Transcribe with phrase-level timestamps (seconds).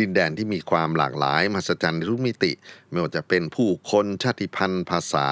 [0.00, 2.52] ดินแดนที่มีความหลากหลายมหัศจรรย์ในทุกมิติ
[2.90, 5.26] ไม่ว่าจะเป็นผู้คนชาติพันธุ์ ภาษา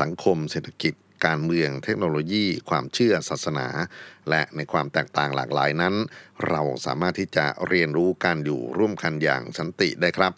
[0.00, 0.94] สังคม เศรษฐกิจ
[1.24, 3.68] การเมือง เทคโนโลยี ความเชื่อศาสนา
[4.30, 5.94] และในความแตกต่างหลากหลายนั้น
[6.48, 10.32] เราสามารถที่จะเรียนรู้การอยู่ร่วมกันอย่างสันติได้ครับ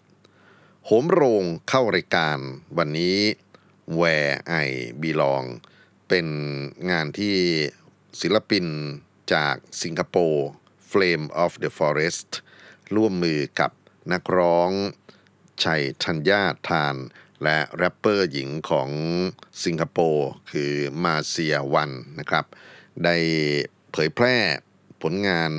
[0.85, 2.37] โหมโรงเข้ารายการ
[2.77, 3.17] วันนี้
[3.99, 4.67] Where I
[5.01, 5.47] Belong
[6.07, 6.27] เป็น
[6.91, 7.35] งานที่
[8.21, 8.65] ศิลปิน
[9.33, 10.47] จากสิงคโปร์
[10.91, 12.29] Flame of the Forest
[12.95, 13.71] ร่วมมือกับ
[14.13, 14.71] นักร้อง
[15.63, 16.95] Chaitanya Tan
[17.43, 18.89] และแรปเปอร์หญิงของ
[19.63, 20.71] สิงคโปร์คือ
[21.03, 22.45] Masia One นะครับ
[23.03, 23.15] ได้
[23.91, 24.37] เผยแพร่
[25.01, 25.51] ผลงาน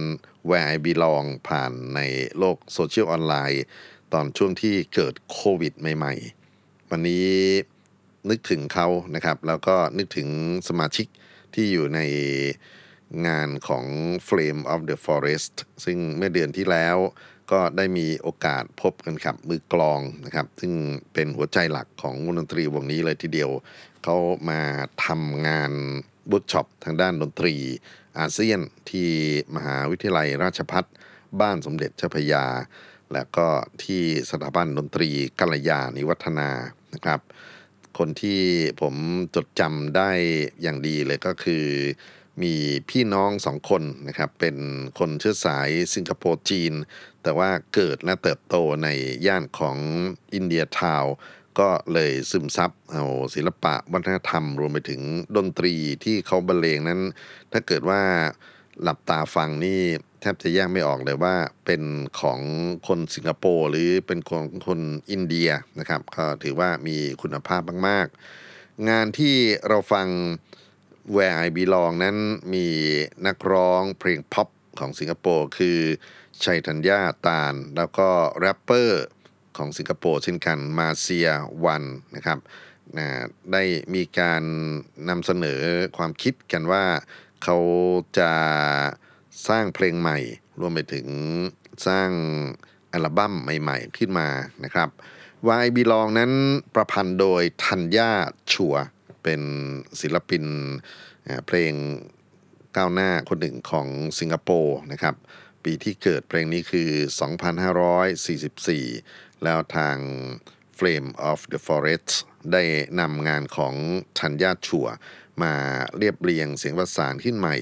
[0.48, 2.00] Where I Belong ผ่านใน
[2.38, 3.64] โลกโซเชียลออนไลน์
[4.12, 7.28] ตอนช่วงที่เกิดโควิดใหม่ๆ วันนี้
[8.30, 10.28] นึกถึงเขานะครับ แล้วก็นึกถึง
[10.68, 11.06] สมาชิก
[11.54, 12.00] ที่อยู่ใน
[13.28, 13.84] งานของ
[14.28, 16.96] Flame of the Forest ซึ่งเมื่อเดือนที่แล้ว
[17.52, 20.72] ก็ได้มีโอกาสพบกันครับ มือกลองนะครับ ซึ่ง
[21.14, 23.50] เป็นหัวใจหลักของวงดนตรีวงนี้เลยทีเดียว
[24.02, 24.16] เขา
[24.50, 24.60] มา
[25.06, 25.72] ทำงาน
[26.30, 27.54] บุชช็อปทางด้านดนตรี
[28.18, 29.08] อาเซียนที่
[29.54, 30.84] มหาวิทยาลัยราชพัฒ
[31.40, 32.44] บ้านสมเด็จเจ้าพยา
[33.12, 33.48] และก็
[33.84, 36.50] ที่สถาบันดนตรีกัลยาณิวัฒนา
[36.94, 37.20] นะครับ
[37.98, 38.40] คนที่
[38.80, 38.94] ผม
[39.34, 40.10] จดจำได้
[40.62, 41.64] อย่างดีเลยก็คือ
[42.42, 42.54] มี
[42.90, 44.56] พี่น้องสองคนนะครับ เป็น
[44.98, 46.72] คนเชื้อสายสิงคโปร์จีน
[47.22, 48.88] แต่ว่าเกิดและเติบโตใน
[49.26, 49.78] ย่านของ
[50.34, 51.04] อินเดียทาว
[51.58, 53.04] ก็เลยซึมซับเอา
[53.34, 55.00] ศิลปะวัฒนธรรม รวมไปถึง
[55.36, 57.00] ดนตรีที่เขาบรรเลงนั้น
[57.52, 58.02] ถ้าเกิดว่า
[58.82, 59.80] หลับตาฟังนี่
[60.20, 61.34] แทบจะแยกไม่ออกเลยว่า
[61.66, 61.82] เป็น
[62.20, 62.40] ของ
[62.88, 64.80] คนสิงคโปร์หรือเป็นของคน
[65.10, 68.06] อินเดียนะครับ ก็ถือว่ามีคุณภาพมาก
[68.48, 69.34] ๆ งานที่
[69.68, 70.08] เราฟัง
[71.12, 72.16] Where I Belong นั้น
[72.54, 72.68] มี
[73.26, 74.48] นักร้องเพลงพ็อป
[74.78, 75.78] ของสิงคโปร์คือ
[76.44, 78.08] Chaitanya Tan แล้วก็
[78.40, 79.04] แรปเปอร์
[79.56, 81.84] ของสิงคโปร์เช่นกัน Masia One
[82.16, 82.38] นะครับ
[82.96, 83.06] นะ
[83.52, 83.62] ได้
[83.94, 84.42] มีการ
[85.08, 85.60] นำเสนอ
[85.96, 86.84] ความคิดกันว่า
[87.42, 87.58] เขา
[88.18, 88.32] จะ
[89.48, 90.18] สร้างเพลงใหม่
[90.60, 91.08] รวมไปถึง
[91.86, 92.10] สร้าง
[92.92, 94.28] อัลบั้มใหม่ๆขึ้นมา
[94.64, 94.88] นะครับ
[95.48, 96.32] Why Belong นั้น
[96.74, 98.12] ประพันธ์โดยธัญญา
[98.52, 98.74] ชัว
[99.24, 99.42] เป็น
[100.00, 100.44] ศิลปิน
[101.46, 101.74] เพลง
[102.76, 103.88] ก้าวหน้าคนหนึ่งของ
[104.18, 105.14] สิงคโปร์นะครับ
[105.64, 106.90] ปีที่เกิดเพลงนี้คือ
[108.56, 109.96] 2544 แล้วทาง
[110.78, 112.10] Flame of the Forest
[112.52, 112.62] ได้
[113.00, 113.74] นำงานของ
[114.18, 114.86] ธัญญาชัว
[115.42, 115.54] มา
[115.98, 117.56] เรียบเรียงเสียงประสานขึ้นใหม่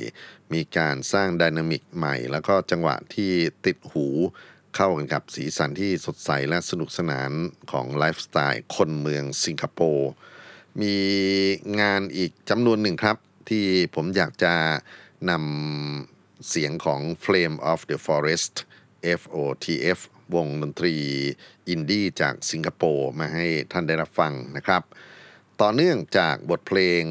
[0.53, 3.33] มีการสร้างดินามิกใหม่ แล้วก็จังหวะที่
[3.67, 4.07] ติดหู
[4.77, 7.31] เข้ากันกับสีสันที่สดใสและสนุกสนาน
[7.73, 10.11] ของไลฟ์สไตล์คนเมืองสิงคโปร์
[10.81, 10.97] มี
[11.81, 13.17] งานอีกจำนวนหนึ่งครับ
[13.49, 13.65] ที่
[13.95, 14.55] ผมอยากจะ
[15.31, 18.55] นำเสียงของ Flame of the Forest
[19.21, 19.99] FOTF
[20.35, 20.97] วงดนตรี
[21.69, 24.83] อินดี้จากสิงคโปร์มาให้ท่านได้รับฟังนะครับ
[25.61, 27.03] ต่อเนื่องจากบทเพลง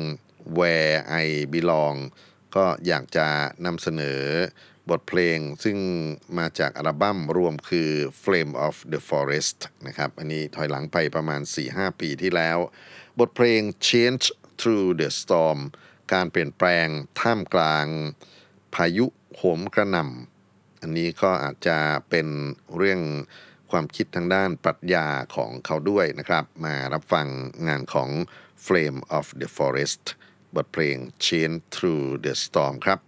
[0.58, 1.98] Where I Belong
[2.56, 3.28] ก็อยากจะ
[3.66, 4.24] นำเสนอ
[4.92, 5.78] บทเพลงซึ่ง
[6.38, 7.90] มาจากอัลบั้มรวมคือ
[8.24, 9.58] Flame of the Forest
[9.88, 11.42] นะครับ อันนี้ถอยหลังไปประมาณ
[11.72, 12.58] 4-5 ปีที่แล้ว
[13.20, 14.26] บทเพลง Change
[14.60, 15.60] Through the Storm
[16.14, 16.88] การเปลี่ยนแปลง
[17.20, 17.88] ท่ามกลาง
[18.76, 19.06] พายุ
[19.36, 21.78] โหมกระหน่ำอันนี้ก็อาจจะ
[22.10, 22.28] เป็น
[22.78, 23.02] เรื่อง
[23.72, 27.28] ความคิดทางด้านปรัชญาของเขาด้วยนะครับ มารับฟัง
[27.68, 28.10] งานของ
[28.66, 30.04] Flame of the Forest
[30.56, 33.00] บทเพลง Change Through the Storm ครับ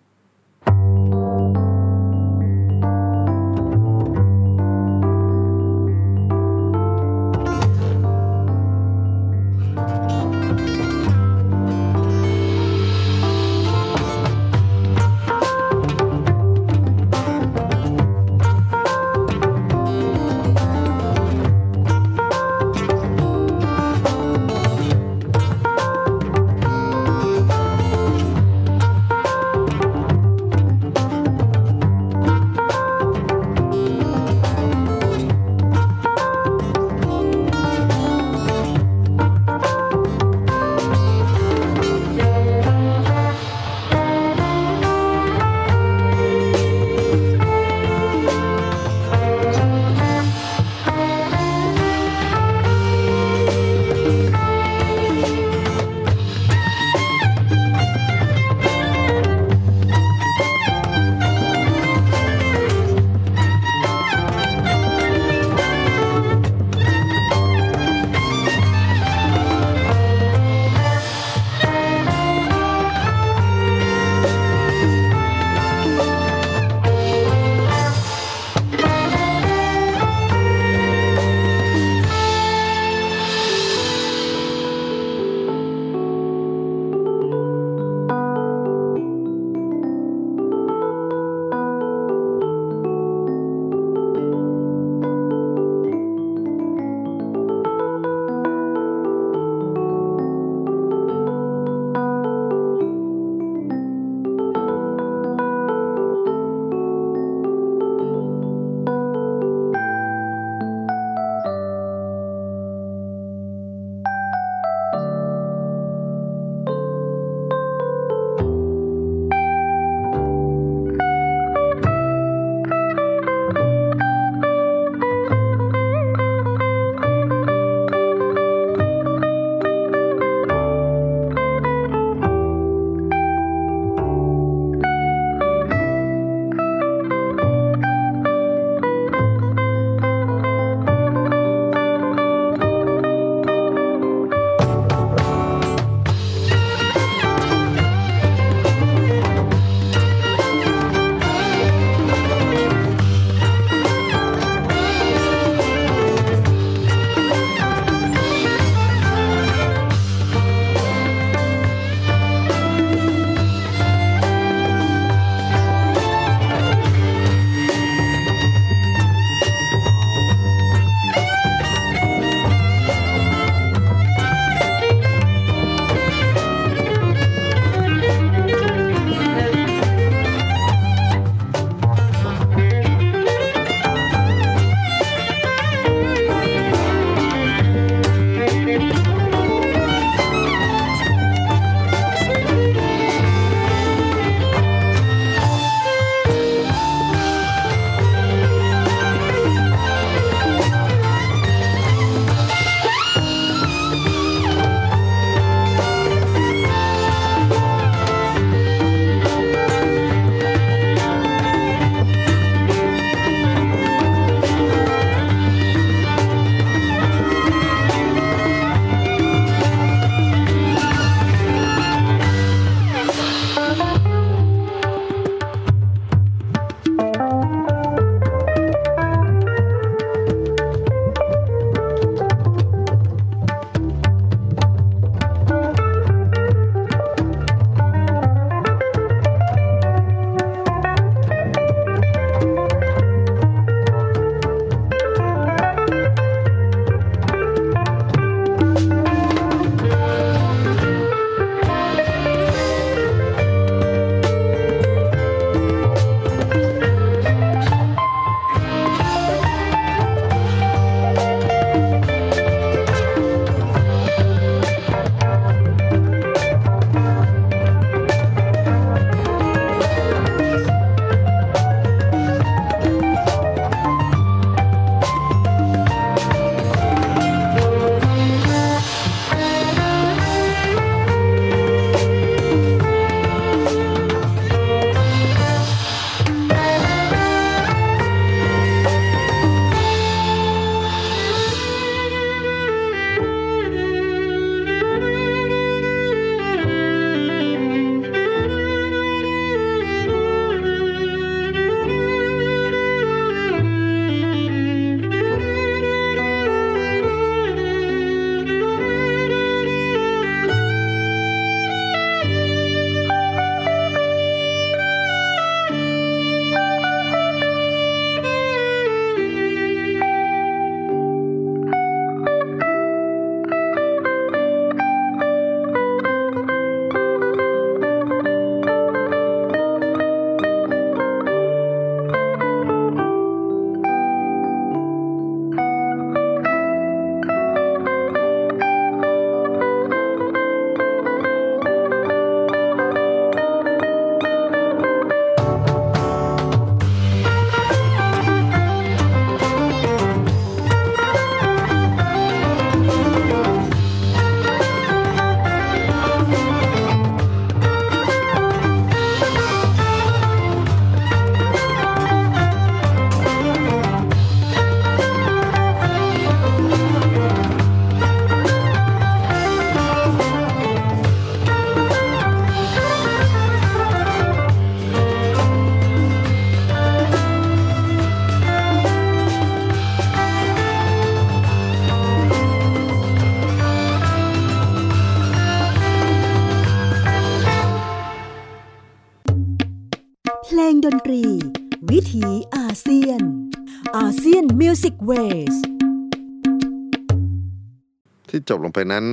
[398.84, 399.10] ไปนั้น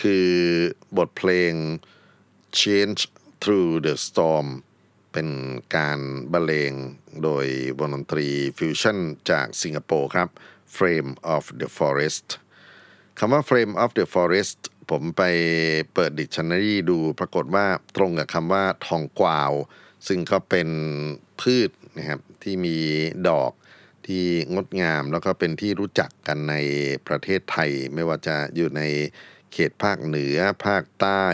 [0.00, 0.28] คือ
[0.96, 1.52] บทเพลง
[2.60, 3.00] Change
[3.42, 4.46] Through the Storm
[5.12, 5.28] เป็น
[5.76, 5.98] การ
[6.32, 6.72] บรรเลง
[7.22, 7.46] โดย
[7.78, 8.98] วงดนตรีฟิวชั่น
[9.30, 10.28] จากสิงคโปร์ครับ
[10.76, 12.26] Flame of the Forest
[13.18, 14.58] คำว่า Flame of the Forest
[14.90, 15.22] ผมไป
[15.94, 19.52] เปิดดิกชันนารีดูปรากฏว่าตรงกับคำว่าทองกวาว
[20.06, 20.68] ซึ่งก็เป็น
[21.40, 22.78] พืชนะครับที่มี
[23.28, 23.52] ดอก
[24.08, 24.24] ที่
[24.54, 26.54] งดงามแล้วก็เป็นที่รู้จักกันใน
[27.08, 28.82] ประเทศไทย ไม่ว่าจะอยู่ใน
[29.52, 31.24] เขตภาคเหนือ ภาคใต้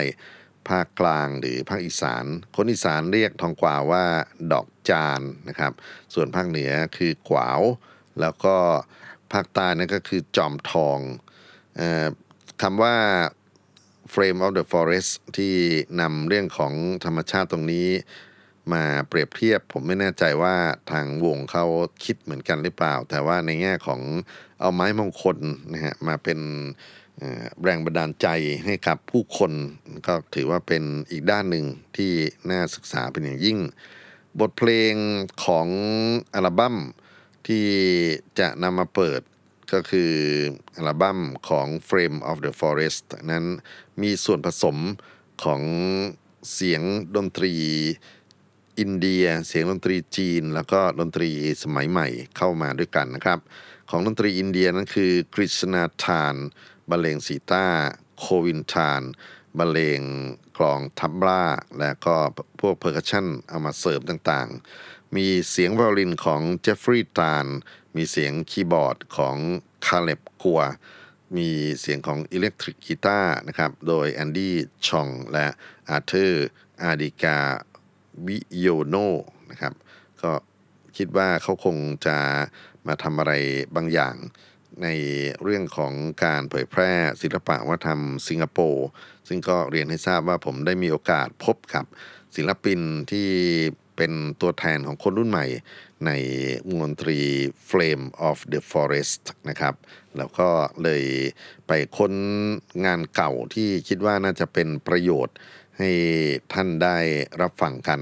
[0.69, 4.05] ภาคกลางหรือภาคอีสาน คนอีสานเรียกทองกวาวว่า
[4.51, 5.73] ดอกจานนะครับ
[6.13, 7.61] ส่วนภาคเหนือคือกวาว
[8.21, 8.55] แล้วก็
[9.33, 10.99] ภาคใต้นั่นก็คือจอมทอง
[11.79, 12.07] ออ
[12.61, 12.95] คำว่า
[14.13, 15.53] Frame of the Forest ที่
[16.01, 16.73] นำเรื่องของ
[17.05, 17.89] ธรรมชาติตรงนี้
[18.73, 20.55] มาเปรียบเทียบ ผมไม่แน่ใจว่า
[20.91, 21.65] ทางวงเขา
[22.03, 24.01] คิดเหมือนกันหรือเปล่า แต่ว่าในแง่ของ
[24.59, 25.37] เอาไม้มงคล
[25.71, 26.39] นะฮะมาเป็น
[27.63, 28.27] แรงบันดาลใจ
[28.65, 29.51] ให้กับผู้คน
[30.07, 31.65] ก็ถือว่าเป็นอีกด้านหนึ่ง
[31.97, 32.13] ที่
[32.49, 33.57] น่าศึกษาเป็นอย่างยิ่ง
[34.39, 34.93] บทเพลง
[35.45, 35.67] ของ
[36.33, 36.75] อัลบั้ม
[37.47, 37.65] ที่
[38.39, 39.21] จะนำมาเปิด
[39.73, 40.11] ก็คือ
[40.77, 41.19] อัลบั้ม
[41.49, 43.45] ของ Frame of the Forest นั้น
[44.01, 44.77] มีส่วนผสม
[45.43, 45.61] ของ
[46.53, 46.81] เสียง
[47.15, 47.53] ดนตรี
[48.79, 51.29] อินเดีย เสียงดนตรีจีน แล้วก็ดนตรี
[51.63, 53.39] สมัยใหม่เข้ามาด้วยกันนะครับ
[53.89, 56.35] ของดนตรีอินเดียนั้นคือ Krishna Tan
[56.89, 57.65] บรรเลง sitar
[58.19, 59.01] Govin Tan
[59.57, 60.01] บรรเลง
[60.57, 61.43] กลอง tabla
[61.79, 62.15] และก็
[62.59, 67.45] พวก percussion เอามาเสริมต่างๆ มีเสียงไวโอลินของเจฟฟรีย์ทาน
[67.95, 69.37] มีเสียงคีย์บอร์ดของ
[69.85, 70.61] คาเล็บกัว
[71.37, 74.55] มีเสียงของอิเล็กทริกกีตาร์นะครับ โดยแอนดี้
[74.87, 75.47] ชองและ
[75.89, 76.47] อาเธอร์
[76.83, 77.37] อาดิกา
[78.27, 78.95] วิโยโน
[79.51, 79.73] นะครับ
[80.21, 80.31] ก็
[80.97, 82.17] คิดว่าเขาคงจะ
[82.87, 83.33] มาทำอะไร
[83.75, 84.15] บางอย่าง
[84.83, 84.87] ใน
[85.43, 85.93] เรื่องของ
[86.23, 86.91] การเผยแพร่
[87.21, 88.87] ศิลปะวัฒนธรรมสิงคโปร์
[89.27, 91.85] ซึ่งก็เรียนให้ทราบว่าผมได้มีโอกาสพบกับ
[92.35, 92.79] ศิลปิน
[93.11, 93.29] ที่
[93.97, 95.45] เป็นตัวแทนของคนรุ่นใหม่
[96.05, 96.11] ใน
[96.67, 97.19] วงดนตรี
[97.69, 99.73] Flame of the Forest นะครับ
[100.17, 100.49] แล้วก็
[100.83, 101.03] เลย
[101.67, 102.13] ไปค้น
[102.85, 105.35] งานเก่าที่คิดว่าน่าจะเป็นประโยชน์
[105.77, 105.89] ให้
[106.53, 106.97] ท่านได้
[107.41, 108.01] รับฟังกัน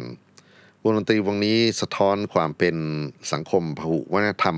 [0.84, 2.76] วงดนตรีวงนี้สะท้อนความเป็น
[3.32, 4.58] สังคมพหุวัฒนธรรม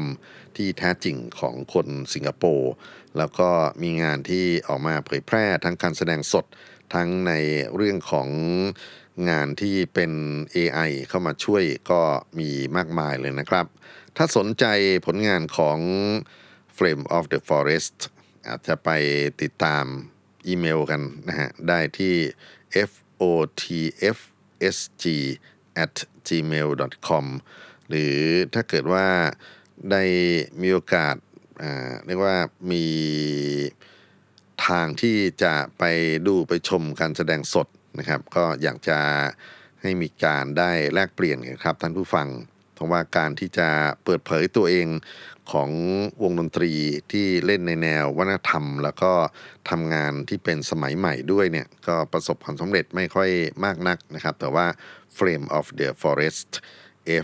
[0.56, 2.72] ที่แท้จริงของคนสิงคโปร์
[3.18, 3.50] แล้วก็
[3.82, 6.46] มีงานที่ออกมาเผยแพร่ทั้งการแสดงสด
[6.94, 7.34] ทั้งใน
[7.76, 8.30] เรื่องของ
[9.30, 10.12] งานที่เป็น
[10.56, 12.02] AI เข้ามาช่วยก็
[12.40, 13.66] มีมากมายเลยนะครับ
[14.18, 14.66] ถ้าสนใจ
[15.06, 15.80] ผลงานของ
[16.78, 17.98] Frame of the Forest
[18.48, 18.90] อาจจะไป
[19.42, 19.86] ติดตาม
[20.48, 22.16] อีเมลกันนะฮะได้ที่
[22.90, 25.04] f otfsg
[25.84, 25.96] at
[26.28, 26.70] gmail
[27.08, 27.26] com
[27.90, 28.16] หรือ
[28.54, 29.08] ถ้าเกิดว่า
[29.92, 30.04] ได้
[30.62, 31.16] มีโอกาส
[32.06, 32.38] เรียกว่า
[32.72, 32.86] มี
[34.68, 35.84] ทางที่จะไป
[36.28, 37.68] ดูไปชมการแสดงสด
[38.00, 39.00] นะครับ ก็อยากจะ
[39.82, 42.28] ให้มีการได้แลกเปลี่ยนกันครับท่านผู้ฟัง
[42.74, 43.68] เพราะว่าการที่จะ
[44.04, 44.88] เปิดเผยตัวเอง
[45.52, 45.70] ของ
[46.24, 46.72] วงดนตรี
[47.12, 49.12] ที่เล่นในแนววัฒนธรรม แล้วก็
[49.70, 53.30] ทำงานที่เป็นสมัยใหม่ด้วยเนี่ย ก็ประสบความสำเร็จไม่ค่อย
[53.66, 54.66] มากนักนะครับ แต่ว่า
[55.18, 56.50] Frame of the Forest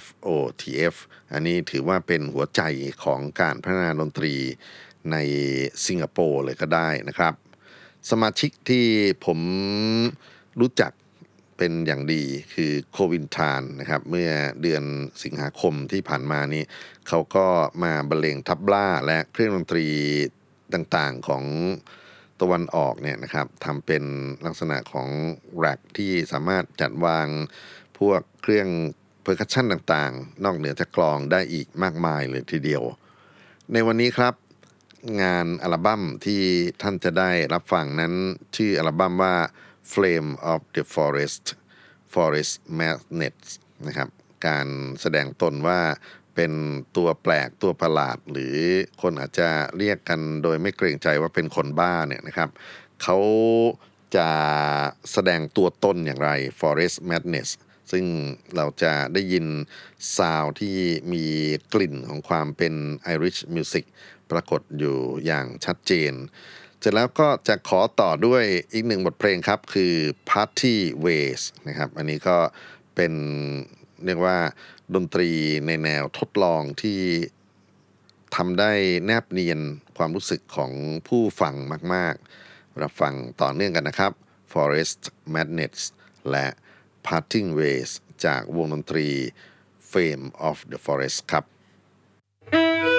[0.04, 0.96] FOTF
[1.34, 2.62] อันนี้ถือว่าเป็นหัวใจ
[3.04, 4.34] ของการพัฒนาดนตรี
[5.12, 5.18] ใน
[5.86, 7.34] สิงคโปร์เลยก็ได้นะครับ
[8.10, 8.86] สมาชิกที่
[9.26, 9.40] ผม
[10.60, 10.92] รู้จัก
[11.64, 14.30] เป็นอย่างดีคือโควินทานนะครับเมื่อ
[14.62, 14.84] เดือน
[15.24, 16.64] สิงหาคมที่ผ่านมานี้
[17.08, 17.48] เขาก็
[17.84, 19.88] มาบรรเลงทับล่าและเครื่องดนตรี
[20.74, 21.44] ต่างๆของ
[22.42, 24.04] ตะวันออกเนี่ยนะครับทำเป็น
[24.46, 25.10] ลักษณะของ
[25.58, 27.28] แร็กที่สามารถจัดวาง
[28.00, 28.68] พวกเครื่อง
[29.24, 32.84] percussion ต่างๆ นอกเหนือจากกลองได้อีกมากมายเลยทีเดียว
[33.74, 34.34] ในวันนี้ครับ
[35.22, 36.42] งานอัลบั้มที่
[36.82, 38.14] ท่านจะได้รับฟังนั้น
[38.56, 39.36] ชื่ออัลบั้มว่า
[39.92, 41.46] Flame of the Forest
[42.14, 43.50] Forest Madness
[43.88, 44.10] นะครับ
[44.48, 44.68] การ
[45.02, 45.80] แสดงตนว่า
[46.36, 46.52] เป็น
[46.98, 48.58] ตัวแปลกตัวประหลาด หรือ
[49.02, 52.50] คนอาจจะเรียกกันโดยไม่เกรงใจว่าเป็นคนบ้าเนี่ยนะครับ
[53.02, 53.18] เขา
[54.16, 54.30] จะ
[55.12, 57.50] แสดงตัวตนอย่างไร Forest Madness
[57.92, 58.06] ซึ่ง
[58.56, 59.46] เราจะได้ยิน
[60.18, 60.78] sound ที่
[61.14, 61.26] มี
[61.74, 62.74] กลิ่นของความเป็น
[63.14, 63.86] Irish Music
[64.32, 66.14] ปรากฏอยู่อย่างชัดเจน
[66.82, 69.94] เสร็จแล้วก็จะขอต่อด้วยอีกหนึ่งบทเพลงครับ คือ
[70.30, 70.76] Parting
[71.06, 72.38] Ways นะครับ อันนี้ก็
[72.96, 73.14] เป็น
[74.06, 74.38] เรียกว่า
[74.96, 75.30] ดนตรี
[75.68, 77.00] ในแนวทดลองที่
[78.36, 78.72] ทำได้
[79.06, 79.60] แนบเนียน
[79.98, 80.72] ความรู้สึกของ
[81.08, 81.56] ผู้ฟัง
[81.94, 82.16] มาก
[82.48, 84.12] ๆ รับฟังต่อเนื่องกันนะครับ
[84.52, 85.02] Forest
[85.34, 85.80] Madness
[86.32, 86.48] และ
[87.08, 87.92] Parting Ways
[88.26, 89.08] จากวงดนตรี
[89.92, 91.44] Fame of the Forest ครับ
[92.52, 92.91] Thank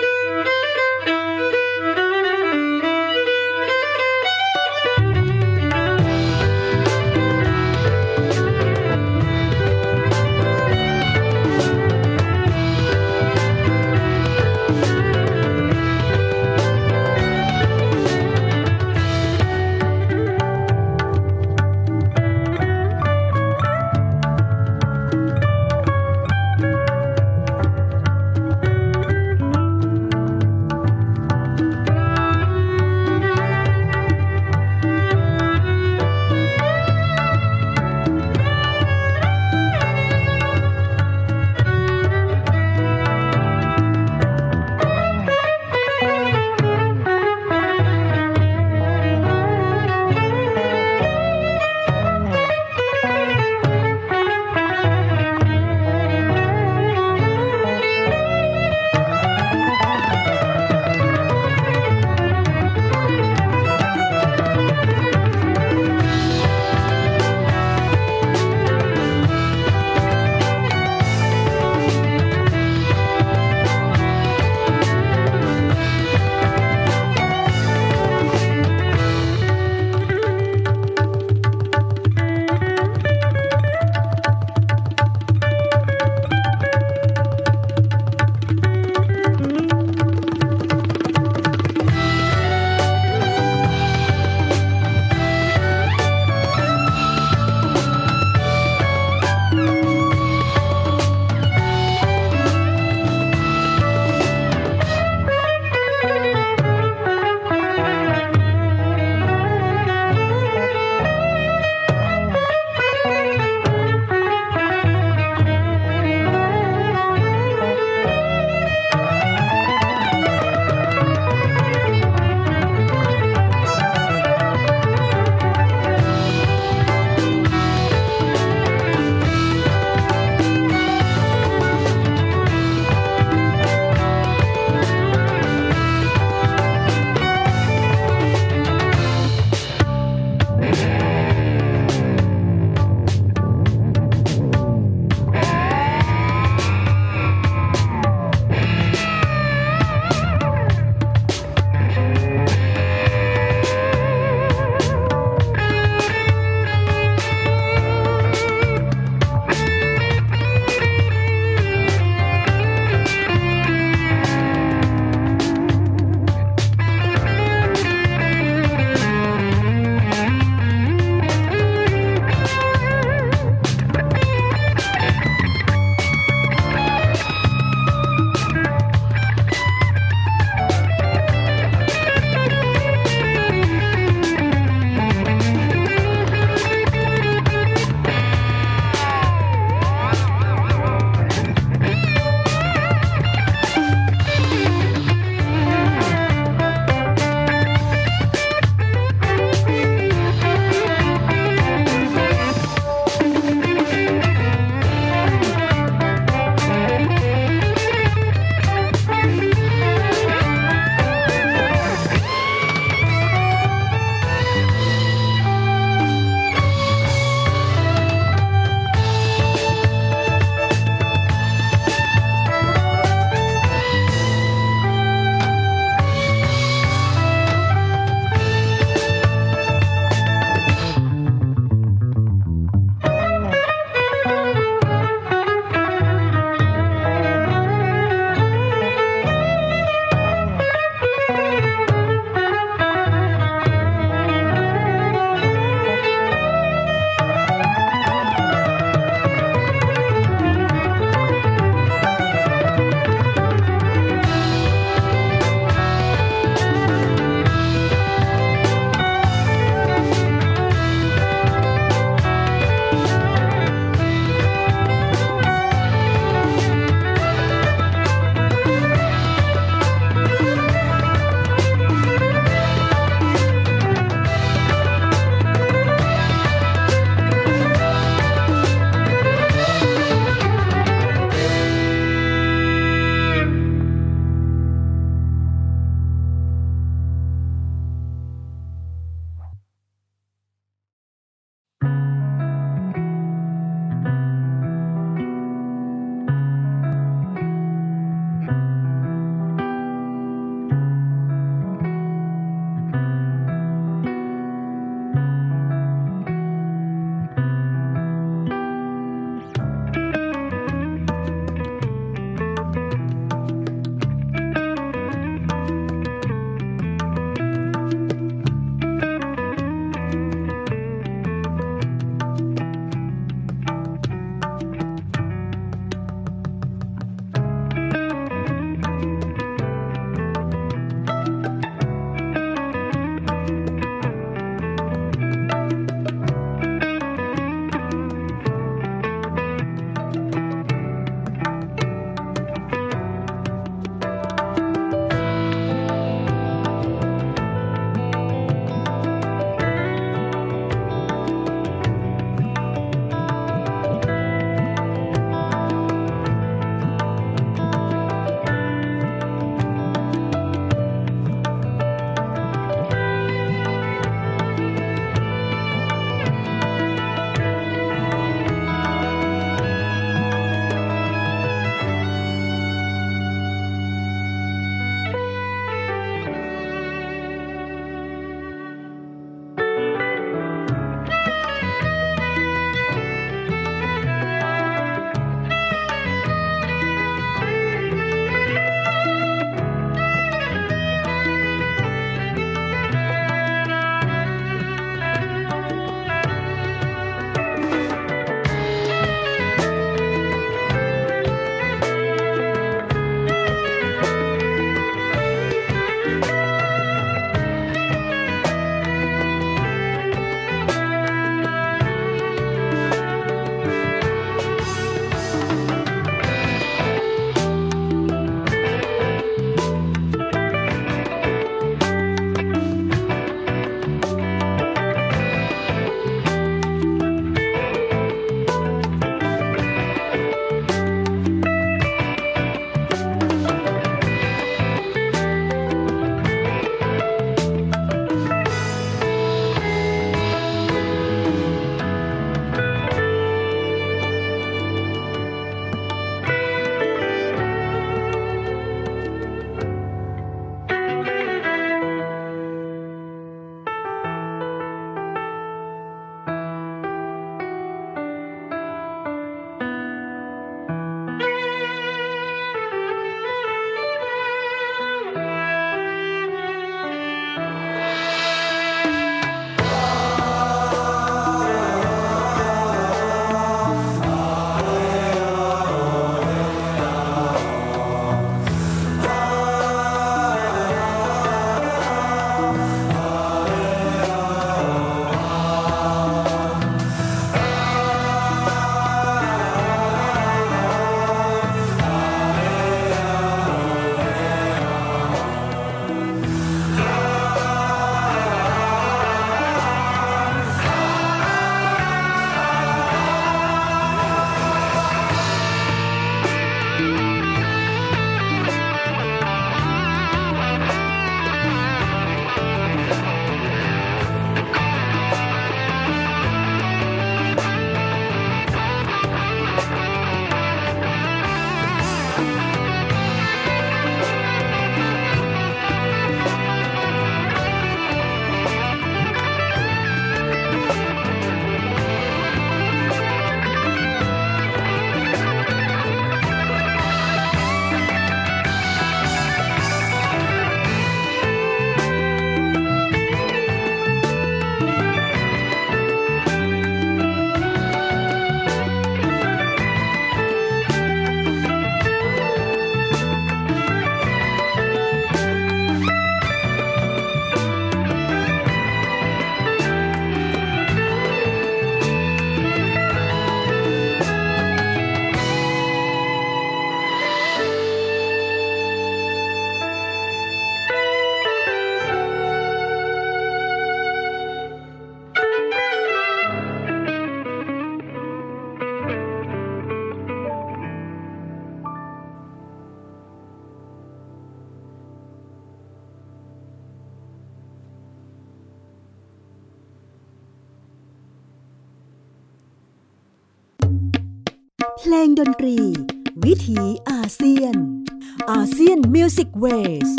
[599.23, 599.47] ยนมิวสิกเว
[599.89, 599.91] ส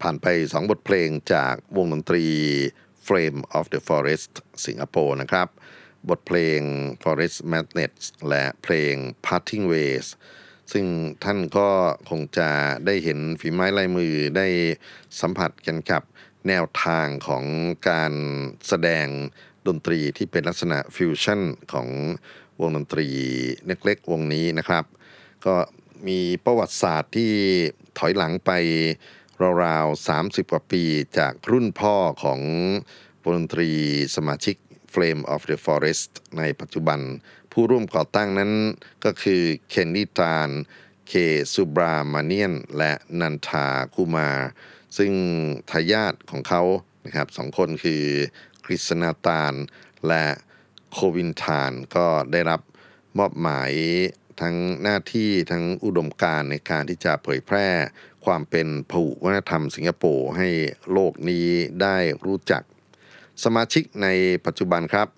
[0.00, 2.26] ผ่านไป 2 บทเพลงจากวงดนตรี
[3.06, 4.32] Frame of the Forest
[4.66, 5.48] สิงคโปร์นะครับ
[6.08, 6.60] บทเพลง
[7.02, 8.94] Forest Magnets และเพลง
[9.26, 10.06] Parting Ways
[10.72, 10.84] ซึ่ง
[11.24, 11.68] ท่านก็
[12.10, 12.50] คงจะ
[12.86, 14.46] ได้เห็นฝีไม้ลายมือได้
[15.20, 16.02] สัมผัสกันกับ
[16.48, 17.44] แนวทางของ
[17.88, 18.12] การ
[18.68, 19.06] แสดง
[19.66, 21.40] ดนตรีที่เป็นลักษณะฟิวชั่น
[21.72, 21.88] ของ
[22.60, 23.08] วงดนตรี
[23.66, 24.84] เล็กๆวงนี้นะครับ
[25.46, 25.54] ก็
[26.08, 27.32] มีประวัติศาสตร์ที่
[27.98, 28.50] ถอยหลังไป
[29.64, 30.84] ราวๆ 30 กว่าปี
[31.18, 32.40] จากรุ่นพ่อของ
[33.22, 33.70] วงดนตรี
[34.16, 34.56] สมาชิก
[34.92, 37.00] Flame of the Forest ในปัจจุบัน
[37.52, 38.52] ผู้ร่วมก่อตั้งนั้น
[39.04, 40.48] ก็คือเคนนิตาน
[41.08, 41.12] เค
[41.52, 44.30] ซูบรามาเนียน และนันทาคูมา
[44.98, 45.12] ซึ่ง
[45.70, 46.62] ทายาทของเขา
[47.04, 48.04] นะครับสองคนคือ
[48.64, 49.54] กฤษณาตาล
[50.08, 50.26] และ
[50.92, 52.60] โควินทานก็ได้รับ
[53.18, 53.72] มอบหมาย
[54.40, 57.68] ทั้งหน้าที่ทั้งอุดมการณ์ในการที่จะเผยแพร่
[58.24, 60.48] ความเป็นผุวัฒนธรรมสิงคโปร์ให้
[60.92, 61.48] โลกนี้
[61.82, 62.62] ได้รู้จัก
[63.44, 64.08] สมาชิกใน
[64.46, 65.08] ปัจจุบันครับ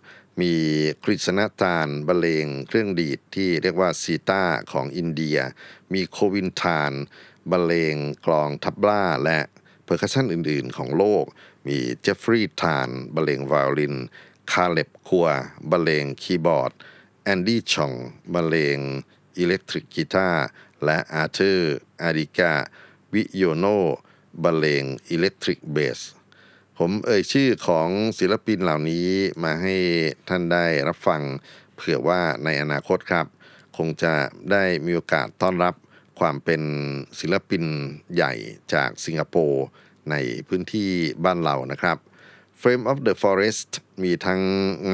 [0.41, 0.55] มี
[1.05, 5.39] กฤษณตาลบรรเลงเครื่องดีดที่เรียกว่าซีตาของอินเดีย
[5.93, 6.93] มีโควินทาน
[7.51, 9.39] บรรเลงกลอง tabla และ
[9.85, 11.25] percussion อื่น ๆ ของโลก
[11.69, 13.95] มีเจฟฟรีย์ทานบรรเลงไวโอลิน
[14.53, 15.27] คาเล็บคัว
[15.71, 16.73] บรรเลงคีย์บอร์ด
[17.25, 17.93] แอนดี้ชอง
[18.35, 18.79] บรรเลง
[19.38, 20.45] electric guitar
[20.85, 22.53] และอาร์เธอร์อาริกา
[23.15, 23.67] วิโยโน
[24.43, 26.01] บรรเลง electric bass
[26.79, 29.09] ผมเอ่ยชื่อของศิลปินเหล่านี้
[29.45, 29.77] มาให้
[30.29, 31.23] ท่านได้รับฟัง
[31.75, 33.27] เผื่อว่าในอนาคตครับ
[33.77, 34.15] คงจะ
[34.51, 35.75] ได้มีโอกาสต้อนรับ
[36.21, 36.63] ความเป็น
[37.21, 37.65] ศิลปิน
[38.15, 38.33] ใหญ่
[38.75, 39.65] จากสิงคโปร์
[40.11, 40.15] ใน
[40.49, 40.91] พื้นที่
[41.25, 41.97] บ้านเรานะครับ
[42.62, 43.70] Frame of the Forest
[44.03, 44.42] มีทั้ง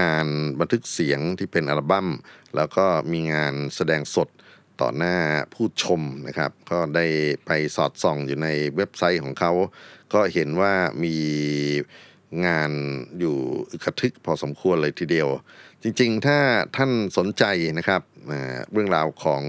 [0.03, 0.27] งาน
[0.61, 2.09] บันทึกเสียงที่เป็นอัลบั้ม
[2.57, 4.29] แล้วก็มีงานแสดงสด
[4.81, 5.17] ต่อหน้า
[5.55, 7.07] ผู้ชมนะครับ ก็ได้
[7.47, 9.53] ไปสอดส่องอยู่ในเว็บไซต์ของเขา
[10.13, 11.17] ก็เห็นว่ามี
[12.47, 12.71] งาน
[13.19, 13.37] อยู่
[13.71, 15.29] อึกระทึกพอสมควรเลยทีเดียว
[15.83, 16.39] จริงๆ ถ้า
[16.77, 17.45] ท่านสนใจ
[17.79, 18.03] นะครับ
[18.73, 19.43] เรื่องราวของ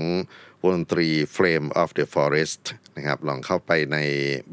[0.61, 2.63] วงดนตรี Frame of the Forest
[2.97, 3.97] นะครับ ลองเข้าไปใน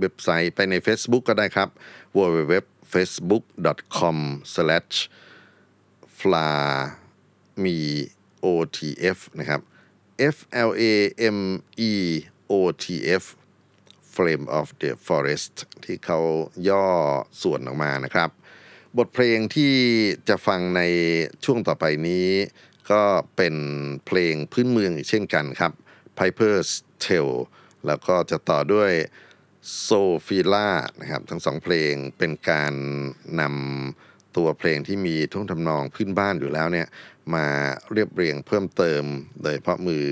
[0.01, 1.69] เว็บไซต์ไปใน Facebook ก็ได้ครับ
[2.17, 2.55] www
[2.93, 4.19] facebook.com
[4.55, 4.97] slash
[6.19, 6.49] fla
[7.63, 7.77] me
[8.45, 9.61] otf นะครับ
[10.35, 10.37] f
[10.69, 10.85] l a
[11.37, 11.39] m
[11.91, 11.93] e
[12.51, 12.85] o t
[13.23, 13.25] f
[14.15, 16.21] Flame of the Forest ที่เขา
[16.69, 16.87] ย่อ
[17.43, 18.31] ส่วนออกมานะครับ
[18.99, 19.75] บทเพลงที่
[20.29, 20.83] จะฟังใน
[21.45, 22.29] ช่วงต่อไปนี้
[22.91, 23.03] ก็
[23.37, 23.55] เป็น
[24.07, 25.73] เพลงพื้นเมืองอีกเช่นกันครับ
[26.19, 26.71] Piper's
[27.05, 27.37] Tale
[27.87, 28.93] แล้วก็จะต่อด้วย
[29.75, 29.89] โซ
[30.27, 30.69] ฟีล่า
[31.01, 32.75] นะครับทั้งสองเพลงเป็นการ
[33.41, 36.87] นำตัวเพลงที่มีท่วงทำนองพื้นบ้านอยู่แล้วเนี่ย
[37.35, 37.47] มา
[37.93, 39.05] เรียบเรียงเพิ่มเติม
[39.43, 40.07] โดยเฉพาะมือ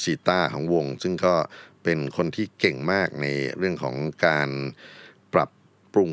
[0.00, 1.34] ซีต้าของวง ซึ่งก็
[1.84, 4.48] เป็นคนที่เก่งมากในเรื่องของการ
[5.34, 5.50] ปรับ
[5.92, 6.12] ปรุง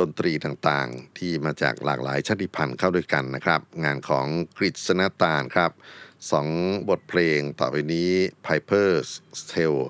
[0.00, 5.72] ดนตรีต่างๆ ที่มาจากหลากหลายชาติพันธุ์เข้าด้วยกันนะครับ งานของกริษณตาลครับ
[6.30, 6.48] สอง
[6.88, 8.10] บทเพลงต่อไปนี้
[8.44, 9.08] Piper's
[9.52, 9.82] Tale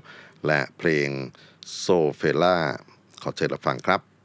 [0.46, 1.09] และเพลง
[1.74, 2.57] โซเฟล่า
[3.22, 4.15] ขอเชิญรับฟังครับ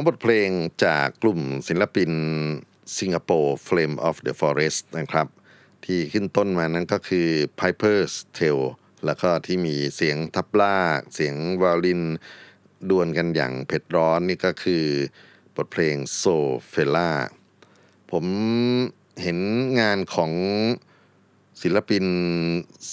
[0.00, 0.50] องบทเพลง
[0.84, 2.10] จากกลุ่มศิลปิน
[2.98, 5.26] สิงคโปร์ Flame of the Forest นะครับ
[5.84, 7.28] ที่ขึ้นต้นมานั้นก็คือ
[7.58, 8.66] Piper's Tale
[9.04, 12.02] แล้วก็ที่มีเสียงทับลากเสียงวาลิน
[12.90, 14.84] ดวลกันอย่างเผ็ดร้อนนี่ก็คือ
[15.56, 16.36] บทเพลง So
[16.72, 17.10] f e l a
[18.10, 18.24] ผม
[19.22, 19.38] เห็น
[19.80, 20.32] งานของ
[21.62, 22.04] ศิลปิน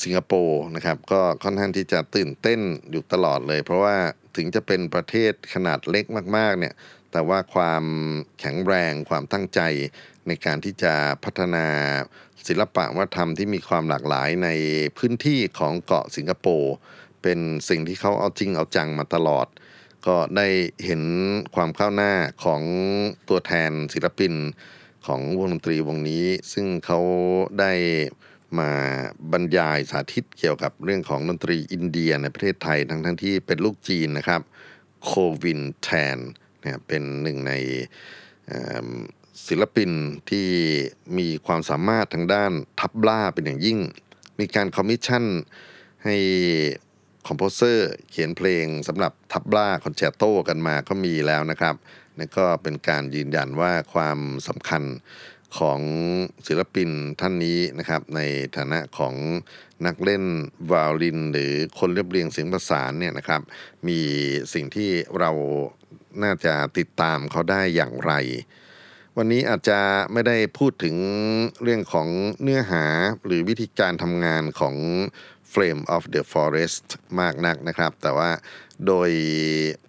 [0.02, 2.60] สิงคโปร์นะครับ ก็ค่อนข้างที่จะตื่นเต้น
[2.92, 3.98] อยู่ตลอดเลย เพราะว่า
[4.36, 6.06] ถึงจะเป็นประเทศขนาดเล็ก
[6.38, 6.74] มาก ๆ เนี่ย
[7.18, 7.86] แต่ว่าความ
[8.40, 9.62] แข็งแรงความตั้งใจ
[10.28, 10.94] ในการที่จะ
[11.24, 11.66] พัฒนา
[12.48, 14.50] ศิลปะวัฒนธรรมที่มีความหลากหลายใน
[14.98, 16.74] พื้นที่ของเกาะสิงคโปร์
[17.22, 17.40] เป็น
[17.70, 19.48] สิ่งที่เขาเอาจริงเอาจังมาตลอด
[20.08, 20.48] ก็ได้
[20.86, 21.04] เห็น
[21.56, 22.14] ความก้าวหน้า
[22.44, 22.62] ของ
[23.30, 24.34] ตัวแทนศิลปิน
[25.06, 27.00] ของวงดนตรีวงนี้ ซึ่งเขา
[27.60, 27.74] ได้
[28.60, 28.72] มา
[29.32, 34.42] บรรยายสาธิตเกี่ยวกับเรื่องของดนตรีอินเดียในประเทศไทยทั้งทั้งที่เป็นลูกจีนนะครับ
[35.06, 36.20] Govin Tan
[36.68, 37.54] เนี่ยเป็นหนึ่งใน
[39.48, 39.92] ศิลปิน
[40.30, 40.48] ที่
[41.18, 43.80] มีความสามารถทางด้าน tabla เป็นอย่างยิ่ง
[44.40, 45.26] มีการคอมมิชชั่น
[46.06, 46.16] ให้
[47.28, 51.76] composer เขียนเพลงสำหรับ tabla concerto กันมาก็มีแล้วนะครับ
[52.18, 54.84] นี่ก็เป็นการยืนยันว่าความสำคัญ
[55.58, 55.82] ของ
[56.48, 56.90] ศิลปิน
[57.22, 58.22] ท่านนี้นะครับ ใน
[58.58, 59.16] ฐานะของ
[59.86, 60.24] นักเล่น
[60.72, 63.42] วาลิน หรือคนเรียบเรียงเสียงประสานเนี่ยนะครับ
[63.88, 64.00] มี
[64.54, 64.90] สิ่งที่
[65.20, 65.32] เรา
[66.24, 68.14] น่าจะติดตามเขาได้อย่างไร
[69.18, 69.80] วันนี้อาจจะ
[70.14, 70.96] ไม่ได้พูดถึง
[71.64, 72.08] เรื่องของ
[72.42, 72.86] เนื้อหา
[73.26, 74.76] หรือวิธีการทำงานของ
[75.52, 76.86] Flame of the Forest
[77.20, 78.32] มากนักนะครับ แต่ว่า
[78.88, 79.12] โดย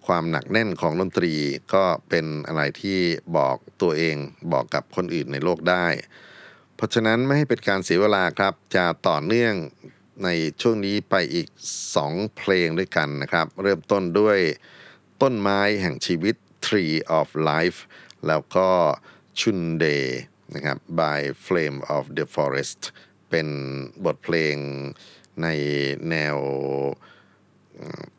[0.07, 1.35] ความหนักแน่นของดนตรี
[1.75, 2.99] ก็เป็นอะไรที่
[3.37, 4.17] บอกตัวเอง
[4.53, 5.87] บอกกับคนอื่นในโลกได้
[6.77, 9.55] เพราะฉะนั้นไม่ให้เป็นการเสียเวลาครับ จะต่อเนื่อง
[10.25, 10.29] ใน
[10.61, 11.49] ช่วงนี้ไปอีก
[11.93, 14.39] 2 เพลงด้วยกันนะครับ เริ่มต้นด้วย
[15.23, 16.35] ต้นไม้แห่งชีวิต
[16.67, 17.79] Tree of Life
[18.27, 18.69] แล้วก็
[19.41, 20.21] ชุนเดย์
[20.55, 22.81] นะครับ by Flame of the Forest
[23.31, 23.49] เป็น
[24.05, 24.57] บทเพลง
[25.43, 25.47] ใน
[26.11, 26.37] แนว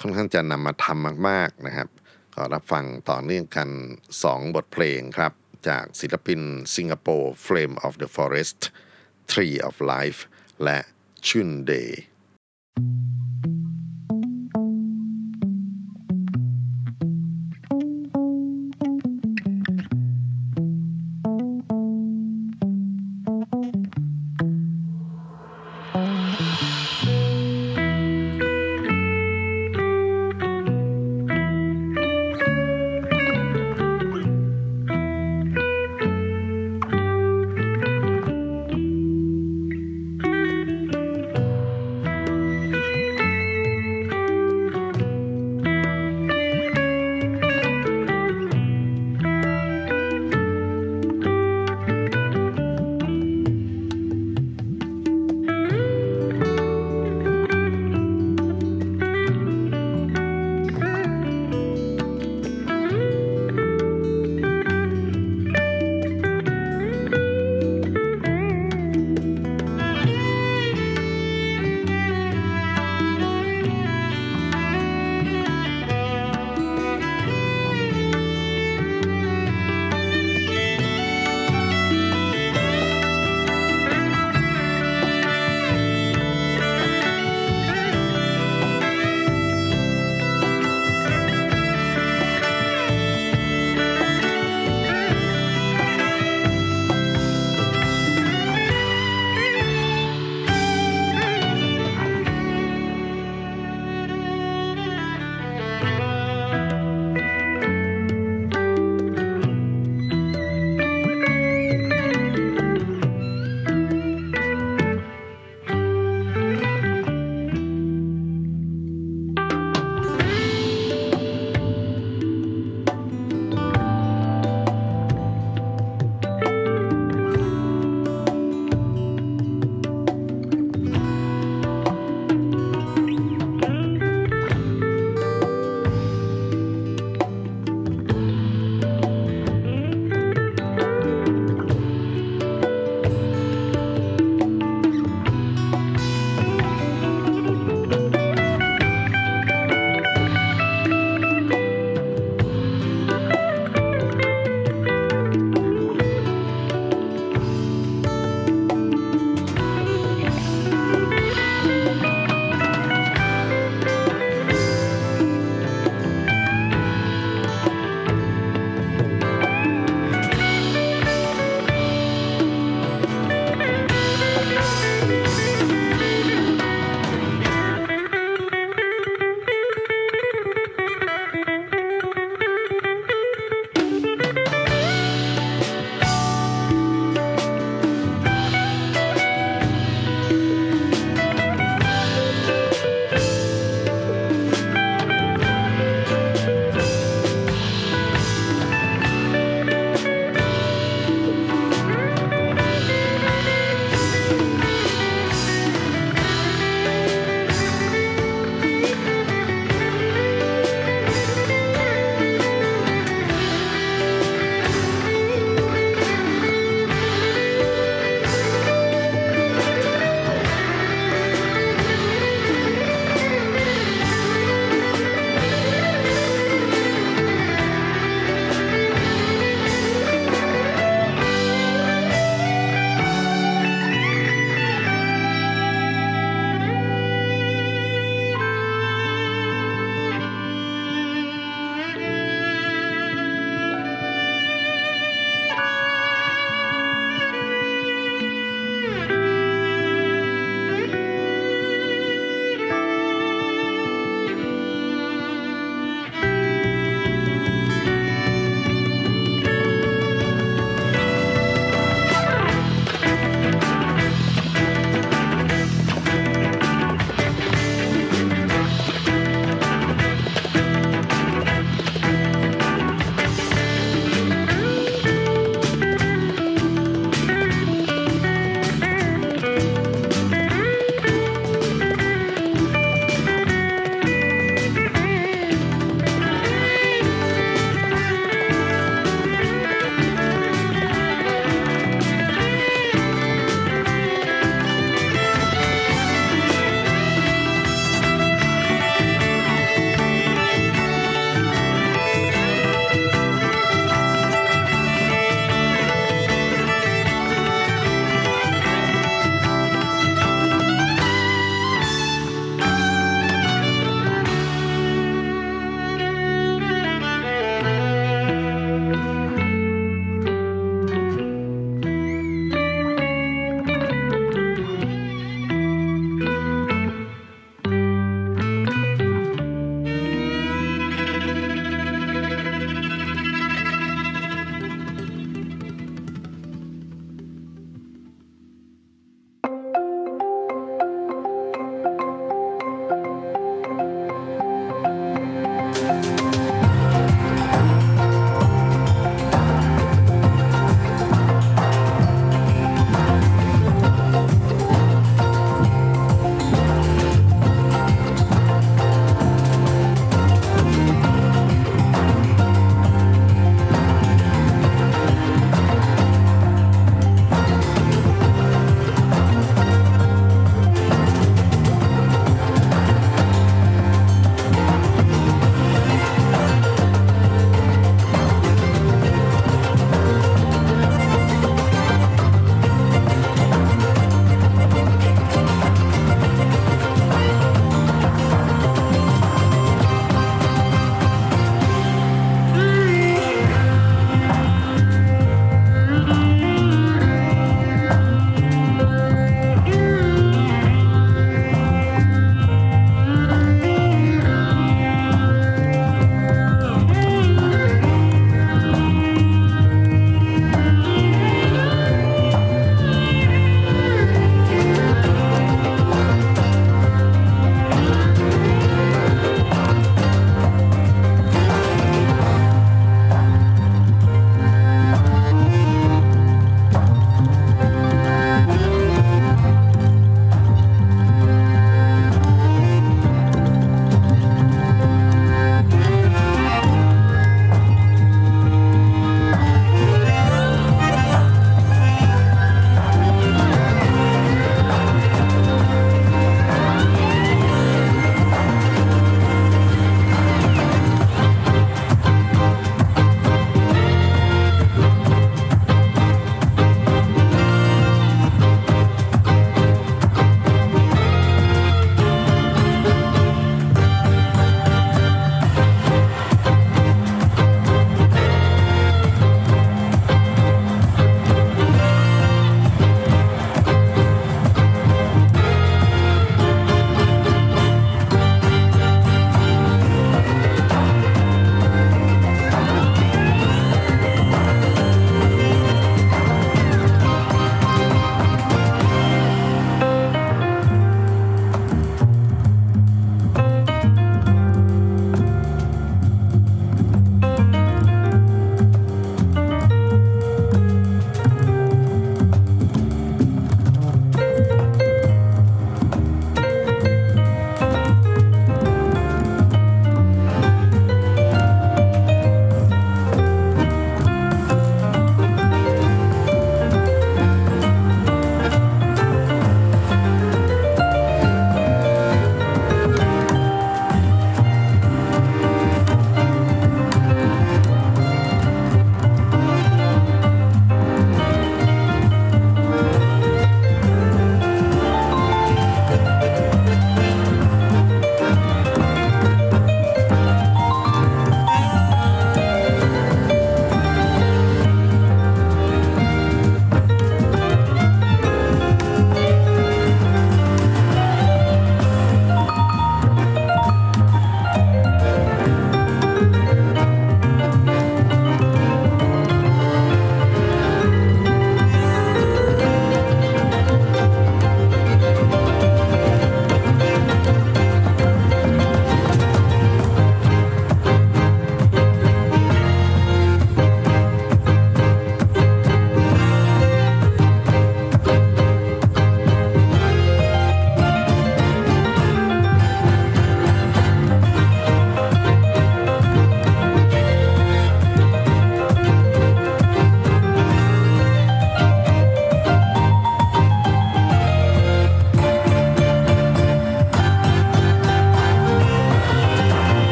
[0.00, 1.88] ค่อนข้างจะนำมาทำมากๆนะครับ
[2.34, 3.68] ก็รับฟังต่อเนื่องกัน
[4.12, 5.32] 2 บทเพลงครับ
[5.68, 6.40] จากศิลปิน
[6.76, 8.60] สิงคโปร์ Flame of the Forest
[9.30, 10.20] Tree of Life
[10.64, 10.78] และ
[11.28, 12.00] ชุนเดย์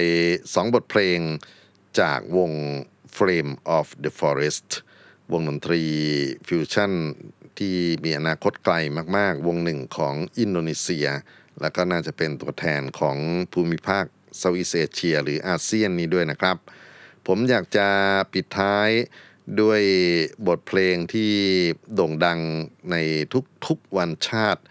[0.00, 0.14] ผ่านไป
[0.70, 1.20] 2บทเพลง
[2.00, 2.52] จากวง
[3.16, 4.68] Flame of the Forest
[5.32, 5.82] วงดนตรี
[6.48, 6.92] ฟิวชั่น
[7.58, 8.74] ที่มีอนาคตไกล
[9.16, 11.06] มาก ๆ วงหนึ่งของอินโดนีเซีย
[11.60, 13.16] แล้วก็น่าจะเป็นตัวแทนของ
[13.52, 14.04] ภูมิภาค
[14.38, 16.56] Southeast Asia หรืออาเซียนนี้ด้วยนะครับ
[17.26, 17.88] ผมอยากจะ
[18.32, 18.88] ปิดท้าย
[19.60, 19.82] ด้วย
[20.46, 21.32] บทเพลงที่
[21.94, 22.40] โด่งดัง
[22.90, 22.96] ใน
[23.66, 24.62] ทุกๆวันชาติ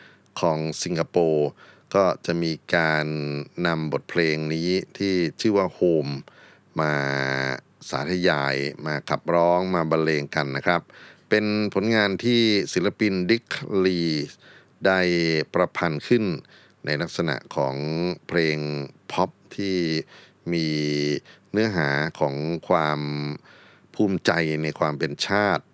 [0.41, 1.49] ของสิงคโปร์
[1.95, 3.05] ก็จะมีการ
[3.67, 6.13] นำบทเพลงนี้ที่ชื่อว่า Home
[6.79, 6.93] มา
[7.89, 10.81] สาธยายมาขับร้องมาบรรเลงกันนะครับ
[11.29, 12.41] เป็นผลงานที่
[12.73, 13.45] ศิลปินดิก
[13.85, 14.01] ลี
[14.85, 14.99] ได้
[15.53, 16.23] ประพันธ์ขึ้น
[16.85, 17.75] ในลักษณะของ
[18.27, 18.57] เพลง
[19.11, 19.77] พ็อปที่
[20.53, 20.67] มี
[21.51, 22.35] เนื้อหาของ
[22.69, 22.99] ความ
[23.95, 24.31] ภูมิใจ
[24.63, 25.65] ในความเป็นชาติ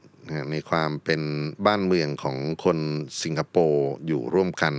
[0.52, 1.22] ในความเป็น
[1.66, 2.78] บ้านเมืองของคน
[3.24, 4.76] สิงคโปร์อยู่ร่วมกัน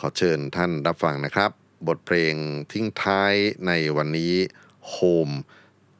[0.00, 1.50] ขอเชิญท่านรับฟังนะครับ
[1.88, 2.34] บทเพลง
[2.72, 3.34] ทิ้งท้าย
[3.66, 4.34] ในวันนี้
[4.94, 5.34] Home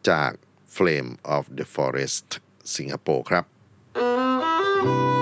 [0.08, 0.32] จาก
[0.74, 2.28] Flame of the Forest
[2.76, 3.44] สิงคโปร์ครับ
[3.98, 5.17] Thank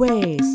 [0.00, 0.45] ล